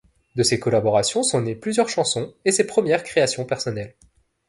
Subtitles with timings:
[0.35, 3.93] De ces collaborations sont nées plusieurs chansons et ses premières créations personnelles.